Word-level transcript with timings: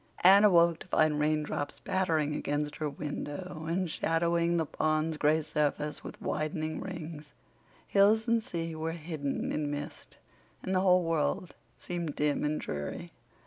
Anne 0.23 0.43
awoke 0.43 0.79
to 0.79 0.87
find 0.87 1.19
raindrops 1.19 1.79
pattering 1.79 2.33
against 2.33 2.77
her 2.77 2.89
window 2.89 3.65
and 3.67 3.91
shadowing 3.91 4.57
the 4.57 4.65
pond's 4.65 5.15
gray 5.15 5.43
surface 5.43 6.03
with 6.03 6.19
widening 6.19 6.79
rings; 6.81 7.33
hills 7.85 8.27
and 8.27 8.43
sea 8.43 8.73
were 8.73 8.93
hidden 8.93 9.51
in 9.51 9.69
mist, 9.69 10.17
and 10.63 10.73
the 10.73 10.81
whole 10.81 11.03
world 11.03 11.53
seemed 11.77 12.15
dim 12.15 12.43
and 12.43 12.59
dreary. 12.61 13.11